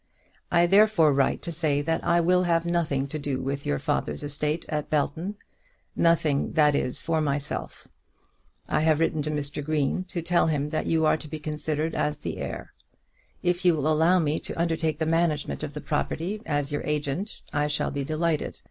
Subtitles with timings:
[0.49, 4.23] I therefore write to say that I will have nothing to do with your father's
[4.23, 5.35] estate at Belton;
[5.95, 7.87] nothing, that is, for myself.
[8.67, 9.63] I have written to Mr.
[9.63, 12.73] Green to tell him that you are to be considered as the heir.
[13.43, 17.43] If you will allow me to undertake the management of the property as your agent,
[17.53, 18.59] I shall be delighted.